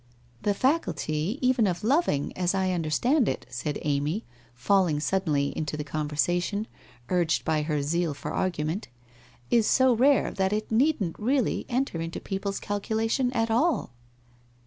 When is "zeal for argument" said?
7.83-8.87